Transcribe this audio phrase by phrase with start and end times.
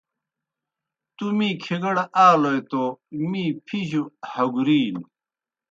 [1.15, 1.95] تُو می کِھگَڑ
[2.27, 2.83] آلوئے توْ
[3.29, 5.03] می پِھجوْ ہگُرِینوْ۔